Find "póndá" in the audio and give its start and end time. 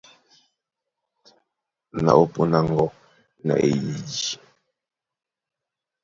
2.33-2.57